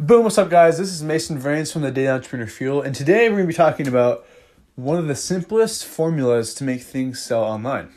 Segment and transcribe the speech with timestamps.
[0.00, 0.76] Boom, what's up, guys?
[0.76, 3.54] This is Mason Vranes from the Daily Entrepreneur Fuel, and today we're going to be
[3.54, 4.26] talking about
[4.74, 7.90] one of the simplest formulas to make things sell online.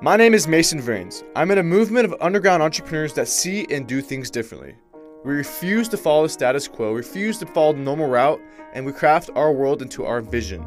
[0.00, 1.22] My name is Mason Vranes.
[1.36, 4.74] I'm in a movement of underground entrepreneurs that see and do things differently.
[5.22, 8.40] We refuse to follow the status quo, refuse to follow the normal route,
[8.72, 10.62] and we craft our world into our vision.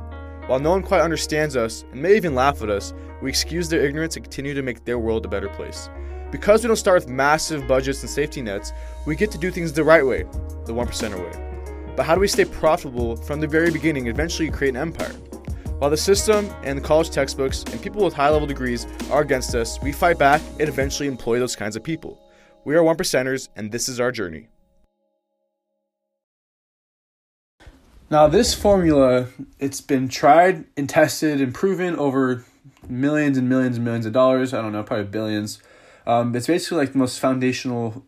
[0.46, 2.94] While no one quite understands us and may even laugh at us,
[3.24, 5.90] we excuse their ignorance and continue to make their world a better place.
[6.34, 8.74] Because we don't start with massive budgets and safety nets,
[9.06, 10.24] we get to do things the right way,
[10.66, 11.94] the one 1%er way.
[11.96, 15.14] But how do we stay profitable from the very beginning and eventually create an empire?
[15.78, 19.54] While the system and the college textbooks and people with high level degrees are against
[19.54, 22.20] us, we fight back and eventually employ those kinds of people.
[22.66, 24.48] We are 1%ers, and this is our journey.
[28.10, 29.28] Now, this formula,
[29.60, 32.44] it's been tried and tested and proven over
[32.90, 34.52] millions and millions and millions of dollars.
[34.52, 35.62] I don't know, probably billions.
[36.06, 38.04] Um, it's basically like the most foundational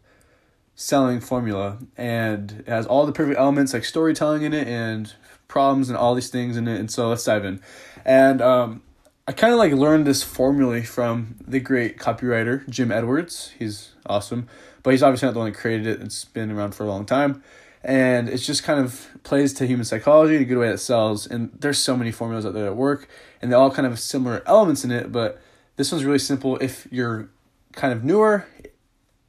[0.76, 5.14] selling formula, and it has all the perfect elements like storytelling in it and
[5.48, 6.80] problems and all these things in it.
[6.80, 7.62] And so let's dive in.
[8.04, 8.84] And um,
[9.28, 13.54] I kind of like learned this formula from the great copywriter Jim Edwards.
[13.58, 14.48] He's awesome,
[14.84, 16.02] but he's obviously not the one that created it.
[16.02, 17.42] It's been around for a long time.
[17.84, 21.28] And it just kind of plays to human psychology in a good way that sells.
[21.28, 23.08] And there's so many formulas out there that work,
[23.42, 25.12] and they all kind of have similar elements in it.
[25.12, 25.40] But
[25.76, 27.30] this one's really simple if you're
[27.76, 28.46] kind of newer,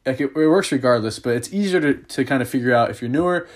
[0.04, 3.02] like it, it works regardless, but it's easier to, to kind of figure out if
[3.02, 3.48] you're newer,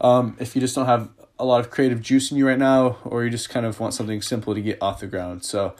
[0.00, 2.98] um, if you just don't have a lot of creative juice in you right now,
[3.04, 5.44] or you just kind of want something simple to get off the ground.
[5.44, 5.74] So,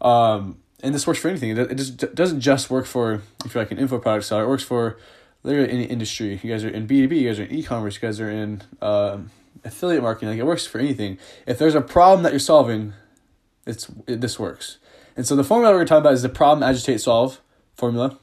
[0.00, 1.56] um, and this works for anything.
[1.56, 4.44] It, just doesn't just work for if you're like an info product seller.
[4.44, 4.98] It works for
[5.42, 6.40] literally any industry.
[6.42, 7.20] You guys are in B two B.
[7.20, 7.94] You guys are in e commerce.
[7.94, 9.30] You guys are in um,
[9.64, 10.30] affiliate marketing.
[10.30, 11.18] Like it works for anything.
[11.46, 12.92] If there's a problem that you're solving,
[13.66, 14.78] it's it, this works.
[15.16, 17.40] And so the formula we're talking about is the problem agitate solve
[17.76, 18.18] formula,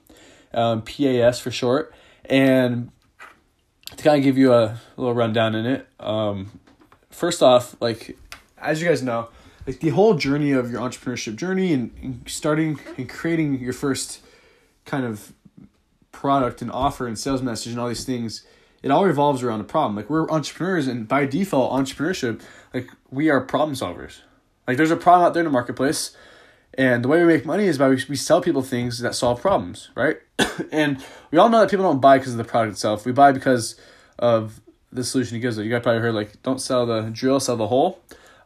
[0.53, 1.93] um, PAS for short.
[2.25, 2.91] And
[3.95, 6.59] to kind of give you a little rundown in it, um,
[7.09, 8.17] first off, like
[8.57, 9.29] as you guys know,
[9.67, 14.21] like the whole journey of your entrepreneurship journey and, and starting and creating your first
[14.85, 15.33] kind of
[16.11, 18.45] product and offer and sales message and all these things,
[18.81, 19.95] it all revolves around a problem.
[19.95, 22.41] Like we're entrepreneurs and by default entrepreneurship,
[22.73, 24.19] like we are problem solvers.
[24.67, 26.15] Like there's a problem out there in the marketplace
[26.75, 29.41] and the way we make money is by we, we sell people things that solve
[29.41, 30.17] problems, right?
[30.71, 33.05] and we all know that people don't buy because of the product itself.
[33.05, 33.75] We buy because
[34.17, 34.61] of
[34.91, 35.63] the solution he gives it.
[35.63, 37.99] You guys probably heard like don't sell the drill, sell the hole.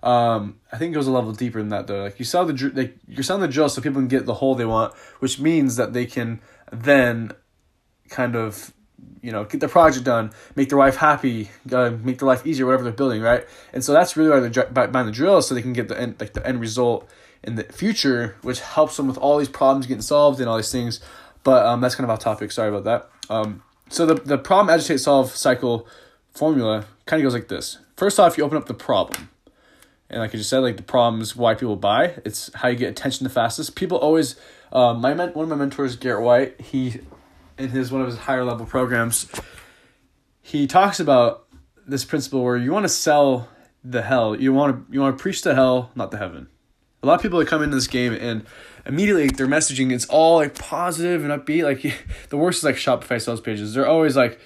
[0.03, 2.03] Um, I think it goes a level deeper than that though.
[2.03, 4.55] Like you sell the like you're selling the drill so people can get the hole
[4.55, 7.31] they want, which means that they can then
[8.09, 8.73] kind of
[9.21, 12.65] you know get the project done, make their wife happy, uh, make their life easier,
[12.65, 13.45] whatever they're building, right?
[13.73, 16.15] And so that's really why they're buying the drill so they can get the end
[16.19, 17.09] like the end result
[17.43, 20.71] in the future, which helps them with all these problems getting solved and all these
[20.71, 20.99] things.
[21.43, 22.51] But um, that's kind of off topic.
[22.51, 23.09] Sorry about that.
[23.29, 25.87] Um, so the the problem agitate solve cycle
[26.31, 27.79] formula kind of goes like this.
[27.95, 29.29] First off, you open up the problem.
[30.09, 32.15] And like I just said, like the problem is why people buy.
[32.23, 33.75] It's how you get attention the fastest.
[33.75, 34.35] People always,
[34.71, 37.01] um, my one of my mentors, Garrett White, he,
[37.57, 39.29] in his one of his higher level programs,
[40.41, 41.45] he talks about
[41.85, 43.49] this principle where you want to sell
[43.83, 44.35] the hell.
[44.35, 46.47] You want to you want to preach the hell, not the heaven.
[47.03, 48.45] A lot of people that come into this game and
[48.85, 51.63] immediately their messaging it's all like positive and upbeat.
[51.63, 51.93] Like
[52.29, 53.73] the worst is like Shopify sales pages.
[53.73, 54.39] They're always like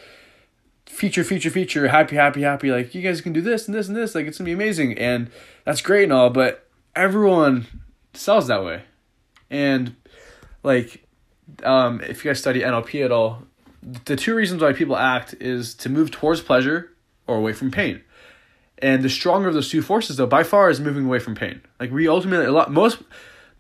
[0.86, 2.72] feature, feature, feature, happy, happy, happy.
[2.72, 4.14] Like you guys can do this and this and this.
[4.14, 5.30] Like it's gonna be amazing, and
[5.66, 6.30] that's great and all.
[6.30, 7.68] But everyone
[8.14, 8.84] sells that way,
[9.50, 9.96] and
[10.64, 11.08] like
[11.64, 13.44] um, if you guys study NLP at all,
[14.06, 16.92] the two reasons why people act is to move towards pleasure
[17.28, 18.02] or away from pain.
[18.82, 21.62] And the stronger of those two forces, though, by far is moving away from pain.
[21.80, 23.04] Like we ultimately a lot most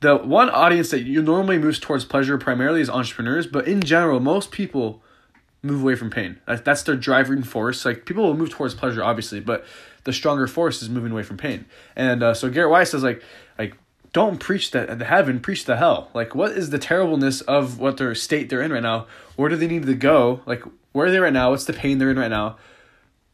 [0.02, 4.20] the one audience that you normally moves towards pleasure primarily is entrepreneurs, but in general,
[4.20, 5.04] most people
[5.62, 6.40] move away from pain.
[6.48, 7.86] That's their driving force.
[7.86, 9.64] Like people will move towards pleasure, obviously, but
[10.04, 11.66] the stronger force is moving away from pain.
[11.96, 13.24] And uh, so Garrett White says like
[13.60, 13.76] like
[14.12, 16.10] don't preach the, the heaven, preach the hell.
[16.16, 19.06] Like what is the terribleness of what their state they're in right now?
[19.36, 20.42] Where do they need to go?
[20.48, 21.52] Like where are they right now?
[21.52, 22.58] What's the pain they're in right now?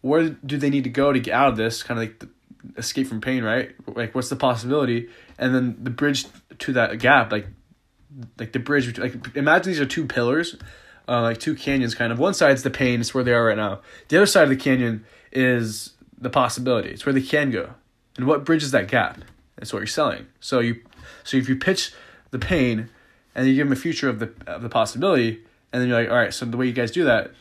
[0.02, 1.84] Where do they need to go to get out of this?
[1.84, 2.30] Kind of like the,
[2.78, 3.76] escape from pain, right?
[3.88, 5.10] Like what's the possibility?
[5.38, 6.26] And then the bridge
[6.60, 7.48] to that gap, like
[8.38, 8.98] like the bridge.
[8.98, 10.58] Like imagine these are two pillars
[11.08, 12.20] uh, like two canyons kind of.
[12.20, 13.82] One side's the pain, it's where they are right now.
[14.10, 16.90] The other side of the canyon is the possibility.
[16.90, 17.72] It's where they can go.
[18.18, 19.20] And what bridges that gap?
[19.56, 20.28] That's what you're selling.
[20.40, 20.82] So you
[21.24, 21.94] so if you pitch
[22.32, 22.90] the pain
[23.36, 26.10] and you give them a future of the of the possibility, and then you're like,
[26.10, 27.32] all right, so the way you guys do that,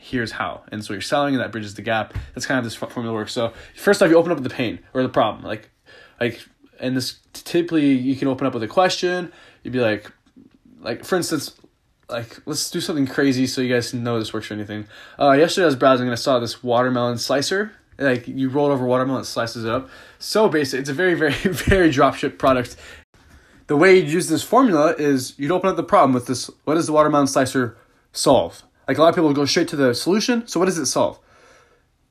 [0.00, 0.62] here's how.
[0.70, 2.14] And so you're selling, and that bridges the gap.
[2.34, 3.32] That's kind of this formula works.
[3.32, 5.70] So first off, you open up the pain or the problem, like
[6.20, 6.40] like,
[6.80, 9.32] and this typically you can open up with a question.
[9.62, 10.10] You'd be like,
[10.80, 11.54] like for instance,
[12.08, 14.86] like let's do something crazy so you guys know this works or anything.
[15.18, 17.72] Uh, yesterday I was browsing and I saw this watermelon slicer.
[17.98, 19.88] Like you roll over watermelon, it slices it up.
[20.18, 20.80] So basic.
[20.80, 22.76] It's a very, very, very dropship product.
[23.66, 26.48] The way you use this formula is you'd open up the problem with this.
[26.64, 27.76] What does the watermelon slicer
[28.12, 28.62] solve?
[28.88, 30.46] Like a lot of people go straight to the solution.
[30.48, 31.20] So what does it solve?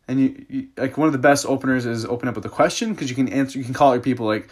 [0.07, 2.93] And you, you like one of the best openers is open up with a question
[2.93, 3.57] because you can answer.
[3.57, 4.49] You can call your people like,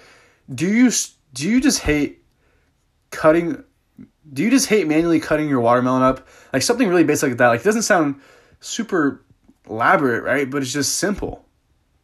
[0.53, 0.91] do you
[1.33, 2.23] do you just hate
[3.11, 3.63] cutting
[4.33, 6.27] do you just hate manually cutting your watermelon up?
[6.51, 7.47] Like something really basic like that.
[7.49, 8.19] Like it doesn't sound
[8.59, 9.23] super
[9.69, 10.49] elaborate, right?
[10.49, 11.45] But it's just simple.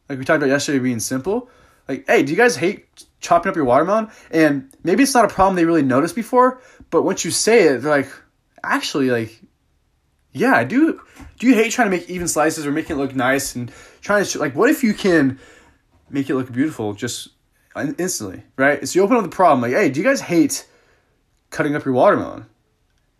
[0.08, 1.50] Like we talked about yesterday being simple.
[1.88, 4.08] Like, hey, do you guys hate chopping up your watermelon?
[4.30, 6.60] And maybe it's not a problem they really noticed before,
[6.90, 8.08] but once you say it, they're like,
[8.62, 9.40] actually, like,
[10.32, 11.00] yeah, I do.
[11.38, 13.70] Do you hate trying to make even slices or making it look nice and
[14.00, 14.54] trying to like?
[14.54, 15.38] What if you can
[16.10, 17.28] make it look beautiful just
[17.76, 18.86] instantly, right?
[18.86, 20.66] So you open up the problem, like, hey, do you guys hate
[21.50, 22.46] cutting up your watermelon?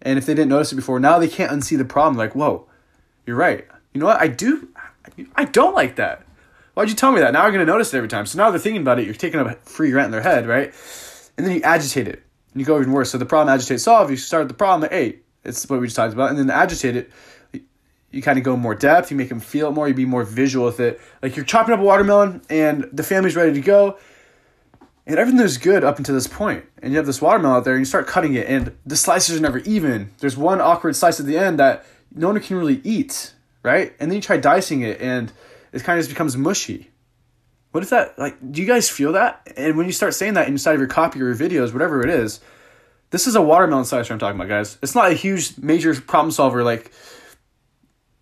[0.02, 2.16] And if they didn't notice it before, now they can't unsee the problem.
[2.16, 2.66] Like, whoa,
[3.26, 3.66] you're right.
[3.94, 4.20] You know what?
[4.20, 4.68] I do.
[5.36, 6.26] I don't like that.
[6.74, 7.32] Why'd you tell me that?
[7.32, 8.24] Now I'm gonna notice it every time.
[8.26, 9.04] So now they're thinking about it.
[9.04, 10.72] You're taking up free rent in their head, right?
[11.36, 12.22] And then you agitate it,
[12.52, 13.10] and you go even worse.
[13.10, 14.10] So the problem agitates solve.
[14.10, 14.82] You start the problem.
[14.82, 17.12] Like, hey, it's what we just talked about, and then agitate it
[18.12, 20.22] you kind of go more depth, you make them feel it more, you be more
[20.22, 21.00] visual with it.
[21.22, 23.98] Like you're chopping up a watermelon and the family's ready to go,
[25.06, 26.64] and everything is good up until this point.
[26.82, 29.36] And you have this watermelon out there, and you start cutting it, and the slices
[29.36, 30.12] are never even.
[30.18, 31.84] There's one awkward slice at the end that
[32.14, 33.94] no one can really eat, right?
[33.98, 35.32] And then you try dicing it, and
[35.72, 36.90] it kind of just becomes mushy.
[37.70, 39.50] What if that, like, do you guys feel that?
[39.56, 42.10] And when you start saying that inside of your copy or your videos, whatever it
[42.10, 42.40] is,
[43.12, 44.78] this is a watermelon slicer I'm talking about, guys.
[44.82, 46.90] It's not a huge, major problem solver like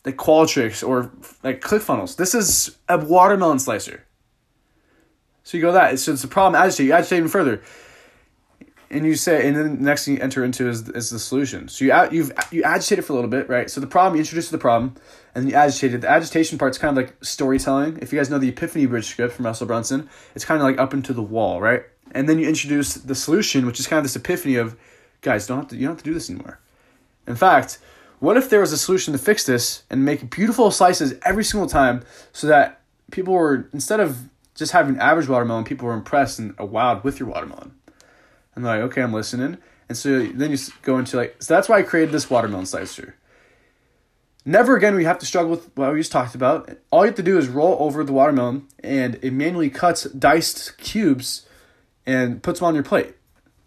[0.04, 2.16] like Qualtrics or like ClickFunnels.
[2.16, 4.04] This is a watermelon slicer.
[5.44, 5.98] So you go that.
[5.98, 6.86] So it's a problem agitate.
[6.86, 7.62] You agitate even further.
[8.90, 11.68] And you say, and then the next thing you enter into is, is the solution.
[11.68, 13.70] So you you've you agitate it for a little bit, right?
[13.70, 14.96] So the problem you introduce the problem,
[15.34, 16.00] and you agitate it.
[16.00, 17.98] The agitation part's kind of like storytelling.
[18.02, 20.78] If you guys know the Epiphany Bridge script from Russell Brunson, it's kind of like
[20.78, 21.84] up into the wall, right?
[22.12, 24.76] And then you introduce the solution, which is kind of this epiphany of,
[25.20, 26.58] guys, don't have to you don't have to do this anymore.
[27.26, 27.78] In fact,
[28.18, 31.68] what if there was a solution to fix this and make beautiful slices every single
[31.68, 32.02] time
[32.32, 32.80] so that
[33.10, 37.28] people were, instead of just having average watermelon, people were impressed and wowed with your
[37.28, 37.72] watermelon?
[38.54, 39.58] And they're like, okay, I'm listening.
[39.88, 43.16] And so then you go into like, so that's why I created this watermelon slicer.
[44.44, 46.70] Never again we have to struggle with what we just talked about.
[46.90, 50.78] All you have to do is roll over the watermelon and it manually cuts diced
[50.78, 51.46] cubes
[52.06, 53.14] and puts them on your plate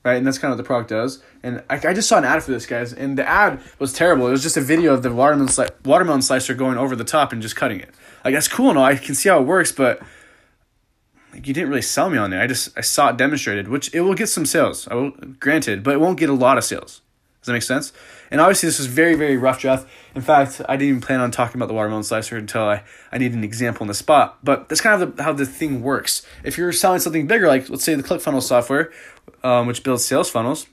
[0.04, 0.18] right?
[0.18, 1.24] And that's kind of what the product does.
[1.42, 4.28] And I, I just saw an ad for this, guys, and the ad was terrible.
[4.28, 7.32] It was just a video of the watermelon, sli- watermelon slicer going over the top
[7.32, 7.90] and just cutting it.
[8.24, 8.86] Like, that's cool and all.
[8.86, 10.02] I can see how it works, but
[11.34, 12.42] like, you didn't really sell me on there.
[12.42, 15.84] I just I saw it demonstrated, which it will get some sales, I will, granted,
[15.84, 17.02] but it won't get a lot of sales.
[17.44, 17.92] Does that make sense?
[18.32, 19.86] And obviously, this was very, very rough draft.
[20.16, 23.18] In fact, I didn't even plan on talking about the watermelon slicer until I, I
[23.18, 24.38] needed an example on the spot.
[24.42, 26.26] But that's kind of the, how the thing works.
[26.46, 28.94] If you're selling something bigger, like let's say the ClickFunnels software,
[29.44, 30.68] um, which builds sales funnels,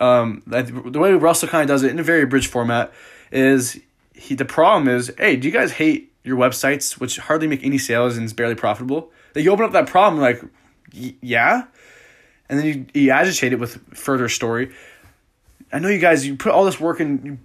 [0.00, 2.92] um, the way Russell kind of does it in a very bridge format
[3.30, 3.78] is
[4.12, 4.34] he.
[4.34, 8.16] The problem is, hey, do you guys hate your websites, which hardly make any sales
[8.16, 9.12] and is barely profitable?
[9.34, 10.42] That you open up that problem, like,
[10.92, 11.66] yeah,
[12.48, 14.72] and then you, you agitate it with further story
[15.72, 17.38] I know you guys, you put all this work in, you,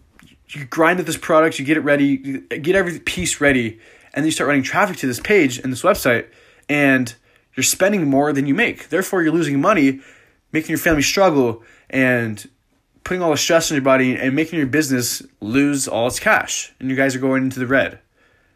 [0.50, 3.80] you grind at this product, you get it ready, you get every piece ready,
[4.14, 6.28] and then you start running traffic to this page and this website,
[6.70, 7.16] and
[7.56, 8.90] you're spending more than you make.
[8.90, 10.00] Therefore, you're losing money,
[10.52, 12.48] making your family struggle, and
[13.04, 16.74] putting all the stress on your body and making your business lose all its cash.
[16.80, 18.00] And you guys are going into the red.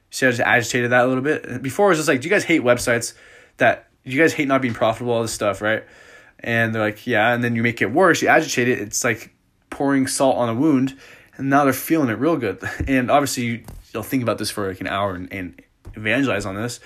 [0.09, 1.61] See, I just agitated that a little bit.
[1.61, 3.13] Before, it was just like, do you guys hate websites
[3.57, 5.83] that you guys hate not being profitable, all this stuff, right?
[6.39, 7.33] And they're like, yeah.
[7.33, 8.79] And then you make it worse, you agitate it.
[8.79, 9.33] It's like
[9.69, 10.97] pouring salt on a wound,
[11.35, 12.61] and now they're feeling it real good.
[12.87, 15.61] And obviously, you, will think about this for like an hour and, and
[15.95, 16.79] evangelize on this.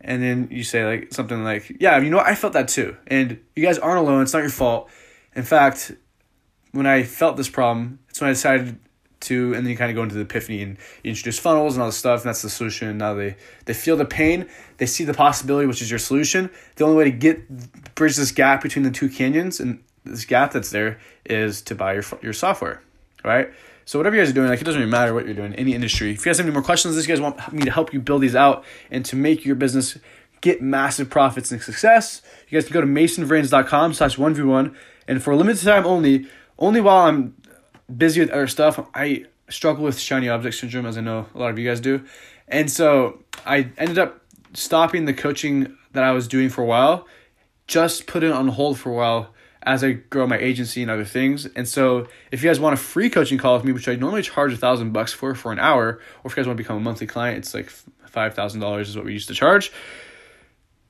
[0.00, 2.26] And then you say like something like, "Yeah, you know what?
[2.26, 4.22] I felt that too." And you guys aren't alone.
[4.22, 4.88] It's not your fault.
[5.34, 5.92] In fact,
[6.72, 8.78] when I felt this problem, it's when I decided
[9.20, 11.82] to, and then you kind of go into the epiphany and you introduce funnels and
[11.82, 12.88] all this stuff, and that's the solution.
[12.88, 14.48] And Now they they feel the pain,
[14.78, 16.50] they see the possibility, which is your solution.
[16.76, 20.52] The only way to get bridge this gap between the two canyons and this gap
[20.52, 22.82] that's there is to buy your your software,
[23.24, 23.50] right?
[23.84, 25.72] So whatever you guys are doing, like it doesn't really matter what you're doing, any
[25.72, 26.10] industry.
[26.10, 28.22] If you guys have any more questions, this guys want me to help you build
[28.22, 29.96] these out and to make your business
[30.40, 34.74] get massive profits and success, you guys can go to masonvranes.com slash 1v1.
[35.06, 36.26] And for a limited time only,
[36.58, 37.36] only while I'm
[37.96, 41.50] busy with other stuff, I struggle with shiny object syndrome, as I know a lot
[41.50, 42.04] of you guys do.
[42.48, 44.20] And so I ended up
[44.52, 47.06] stopping the coaching that I was doing for a while,
[47.66, 49.34] just put it on hold for a while
[49.66, 51.44] as I grow my agency and other things.
[51.44, 54.22] And so if you guys want a free coaching call with me, which I normally
[54.22, 56.76] charge a thousand bucks for for an hour, or if you guys want to become
[56.76, 57.68] a monthly client, it's like
[58.06, 59.72] five thousand dollars is what we used to charge.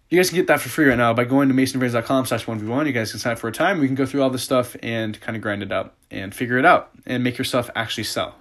[0.09, 2.87] You guys can get that for free right now by going to masonvranes.com slash 1v1.
[2.87, 3.81] You guys can sign up for a time.
[3.81, 6.59] We can go through all this stuff and kind of grind it out and figure
[6.59, 8.37] it out and make your stuff actually sell.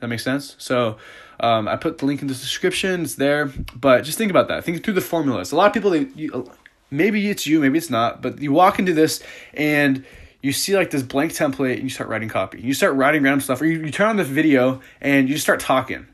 [0.00, 0.56] That makes sense?
[0.58, 0.96] So
[1.38, 3.02] um, I put the link in the description.
[3.02, 3.52] It's there.
[3.76, 4.64] But just think about that.
[4.64, 5.52] Think through the formulas.
[5.52, 6.50] A lot of people, they, you,
[6.90, 9.22] maybe it's you, maybe it's not, but you walk into this
[9.54, 10.04] and
[10.42, 12.60] you see like this blank template and you start writing copy.
[12.60, 15.60] You start writing random stuff, or you, you turn on the video and you start
[15.60, 16.06] talking.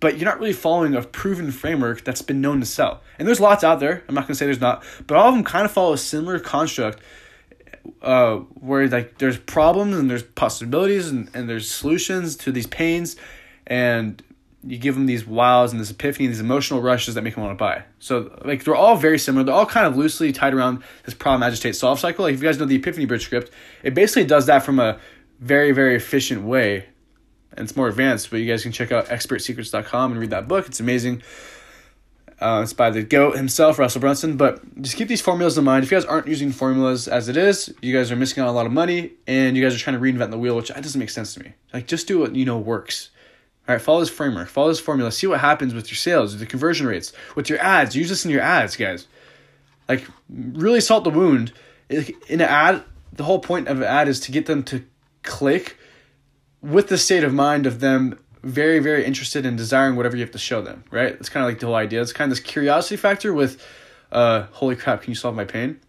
[0.00, 3.02] But you're not really following a proven framework that's been known to sell.
[3.18, 4.02] And there's lots out there.
[4.08, 6.38] I'm not gonna say there's not, but all of them kind of follow a similar
[6.38, 7.00] construct
[8.02, 13.16] uh, where like there's problems and there's possibilities and, and there's solutions to these pains
[13.66, 14.22] and
[14.66, 17.56] you give them these wows and this epiphany, these emotional rushes that make them want
[17.56, 17.84] to buy.
[17.98, 19.44] So like they're all very similar.
[19.44, 22.24] They're all kind of loosely tied around this problem, agitate, solve cycle.
[22.24, 23.50] Like if you guys know the Epiphany Bridge script,
[23.82, 24.98] it basically does that from a
[25.40, 26.86] very very efficient way,
[27.52, 28.30] and it's more advanced.
[28.30, 30.66] But you guys can check out expertsecrets.com and read that book.
[30.66, 31.22] It's amazing.
[32.40, 34.36] Uh, it's by the goat himself, Russell Brunson.
[34.36, 35.84] But just keep these formulas in mind.
[35.84, 38.54] If you guys aren't using formulas as it is, you guys are missing out on
[38.54, 40.82] a lot of money, and you guys are trying to reinvent the wheel, which that
[40.82, 41.52] doesn't make sense to me.
[41.72, 43.10] Like just do what you know works
[43.66, 46.40] all right, follow this framework, follow this formula, see what happens with your sales, with
[46.40, 47.96] the conversion rates, with your ads.
[47.96, 49.06] Use this in your ads, guys.
[49.88, 51.52] Like, really salt the wound.
[51.88, 54.84] In an ad, the whole point of an ad is to get them to
[55.22, 55.78] click
[56.60, 60.32] with the state of mind of them very, very interested in desiring whatever you have
[60.32, 61.12] to show them, right?
[61.12, 62.02] It's kind of like the whole idea.
[62.02, 63.66] It's kind of this curiosity factor with,
[64.12, 65.80] uh, holy crap, can you solve my pain?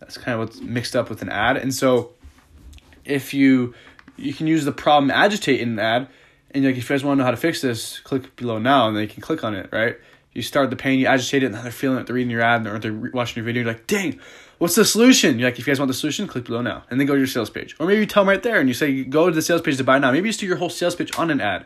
[0.00, 1.56] That's kind of what's mixed up with an ad.
[1.56, 2.12] And so,
[3.06, 3.74] if you
[4.16, 6.08] you can use the problem agitate in an ad
[6.56, 8.88] and like, if you guys want to know how to fix this, click below now,
[8.88, 9.68] and they can click on it.
[9.72, 9.96] Right?
[10.32, 12.06] You start the pain, you agitate it, and they're feeling it.
[12.06, 13.62] They're reading your ad, or they're watching your video.
[13.62, 14.20] You're like, dang,
[14.58, 15.38] what's the solution?
[15.38, 17.18] You're like, if you guys want the solution, click below now, and then go to
[17.18, 19.34] your sales page, or maybe you tell them right there, and you say, go to
[19.34, 20.10] the sales page to buy now.
[20.10, 21.64] Maybe you just do your whole sales pitch on an ad.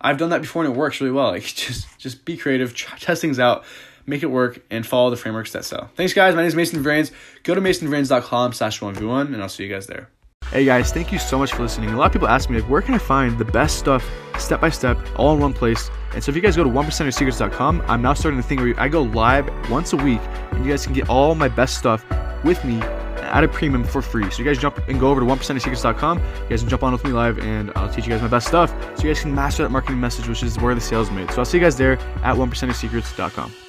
[0.00, 1.30] I've done that before, and it works really well.
[1.32, 3.64] Like, just just be creative, try, test things out
[4.08, 5.90] make it work, and follow the frameworks that sell.
[5.94, 6.34] Thanks, guys.
[6.34, 7.12] My name is Mason Vranes.
[7.42, 10.08] Go to masonvranes.com slash 1v1, and I'll see you guys there.
[10.50, 11.90] Hey guys, thank you so much for listening.
[11.90, 14.02] A lot of people ask me, like, where can I find the best stuff
[14.38, 15.90] step by step, all in one place?
[16.14, 18.88] And so if you guys go to 1%secrets.com, I'm now starting the thing where I
[18.88, 20.20] go live once a week
[20.52, 22.02] and you guys can get all my best stuff
[22.44, 24.30] with me at a premium for free.
[24.30, 26.18] So you guys jump and go over to 1%secrets.com.
[26.18, 28.48] You guys can jump on with me live and I'll teach you guys my best
[28.48, 31.30] stuff so you guys can master that marketing message, which is where the sales made.
[31.30, 33.67] So I'll see you guys there at 1%secrets.com.